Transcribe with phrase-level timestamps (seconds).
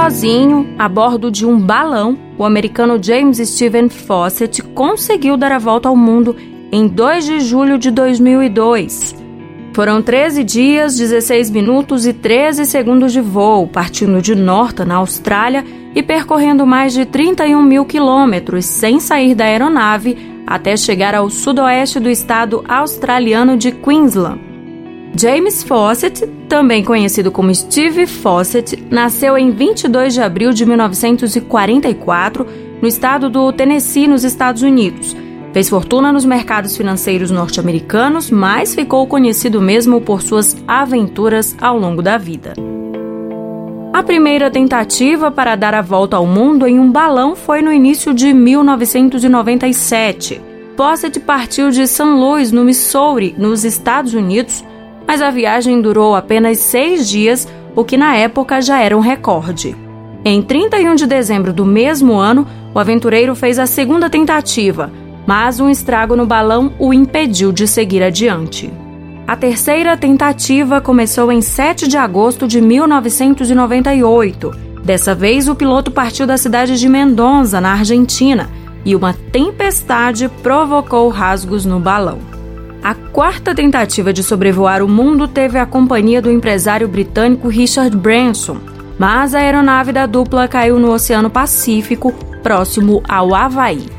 [0.00, 5.88] Sozinho, a bordo de um balão, o americano James Stephen Fawcett conseguiu dar a volta
[5.88, 6.36] ao mundo
[6.70, 9.16] em 2 de julho de 2002.
[9.74, 15.64] Foram 13 dias, 16 minutos e 13 segundos de voo, partindo de Norton, na Austrália,
[15.94, 21.98] e percorrendo mais de 31 mil quilômetros sem sair da aeronave até chegar ao sudoeste
[21.98, 24.47] do estado australiano de Queensland.
[25.18, 32.46] James Fawcett, também conhecido como Steve Fawcett, nasceu em 22 de abril de 1944
[32.80, 35.16] no estado do Tennessee, nos Estados Unidos
[35.52, 42.02] Fez fortuna nos mercados financeiros norte-americanos, mas ficou conhecido mesmo por suas aventuras ao longo
[42.02, 42.54] da vida.
[43.92, 48.12] A primeira tentativa para dar a volta ao mundo em um balão foi no início
[48.12, 50.40] de 1997.
[50.76, 52.04] Posset partiu de St.
[52.04, 54.62] Louis, no Missouri, nos Estados Unidos,
[55.08, 59.74] mas a viagem durou apenas seis dias, o que na época já era um recorde.
[60.22, 64.92] Em 31 de dezembro do mesmo ano, o aventureiro fez a segunda tentativa,
[65.26, 68.70] mas um estrago no balão o impediu de seguir adiante.
[69.26, 74.50] A terceira tentativa começou em 7 de agosto de 1998.
[74.84, 78.50] Dessa vez, o piloto partiu da cidade de Mendoza, na Argentina,
[78.84, 82.37] e uma tempestade provocou rasgos no balão.
[82.88, 88.56] A quarta tentativa de sobrevoar o mundo teve a companhia do empresário britânico Richard Branson,
[88.98, 93.90] mas a aeronave da dupla caiu no Oceano Pacífico, próximo ao Havaí.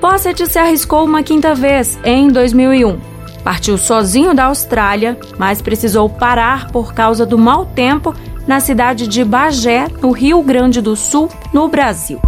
[0.00, 3.00] Posset se arriscou uma quinta vez, em 2001.
[3.42, 8.14] Partiu sozinho da Austrália, mas precisou parar por causa do mau tempo
[8.46, 12.20] na cidade de Bagé, no Rio Grande do Sul, no Brasil.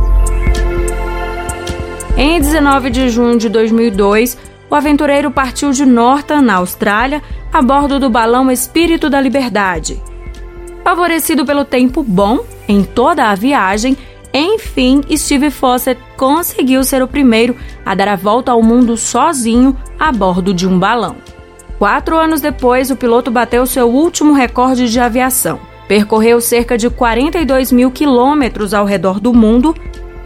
[2.16, 4.36] Em 19 de junho de 2002,
[4.70, 10.00] o aventureiro partiu de Norton, na Austrália, a bordo do balão Espírito da Liberdade.
[10.84, 13.96] Favorecido pelo tempo bom em toda a viagem,
[14.32, 20.12] enfim, Steve Fawcett conseguiu ser o primeiro a dar a volta ao mundo sozinho a
[20.12, 21.16] bordo de um balão.
[21.78, 25.60] Quatro anos depois, o piloto bateu seu último recorde de aviação.
[25.86, 29.74] Percorreu cerca de 42 mil quilômetros ao redor do mundo,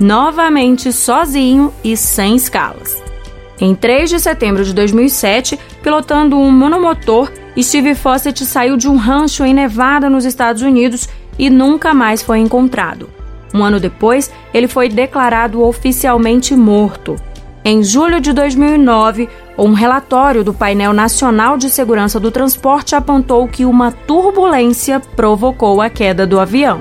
[0.00, 3.11] novamente sozinho e sem escalas.
[3.60, 7.30] Em 3 de setembro de 2007, pilotando um monomotor,
[7.60, 11.08] Steve Fawcett saiu de um rancho em Nevada, nos Estados Unidos,
[11.38, 13.08] e nunca mais foi encontrado.
[13.54, 17.16] Um ano depois, ele foi declarado oficialmente morto.
[17.64, 23.64] Em julho de 2009, um relatório do Painel Nacional de Segurança do Transporte apontou que
[23.64, 26.80] uma turbulência provocou a queda do avião.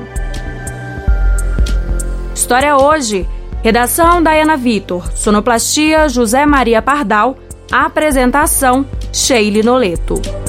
[2.33, 3.27] História hoje.
[3.63, 5.11] Redação Dayana Vitor.
[5.15, 7.37] Sonoplastia José Maria Pardal.
[7.71, 10.40] Apresentação Sheile Noleto.